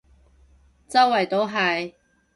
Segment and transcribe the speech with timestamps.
[0.89, 1.93] 周圍都係